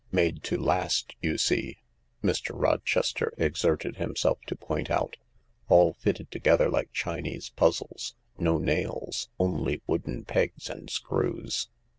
"Made 0.11 0.41
to 0.45 0.57
last, 0.57 1.13
you 1.21 1.37
see," 1.37 1.77
Mr. 2.23 2.59
Rochester 2.59 3.31
exerted 3.37 3.97
himself 3.97 4.39
to 4.47 4.55
point 4.55 4.89
out; 4.89 5.17
"all 5.69 5.93
fitted 5.93 6.31
together 6.31 6.71
like 6.71 6.91
Chinese 6.91 7.49
puzzles— 7.49 8.15
no 8.39 8.57
nails, 8.57 9.29
only 9.37 9.83
wooden 9.85 10.25
pegs 10.25 10.71
and 10.71 10.89
screws." 10.89 11.69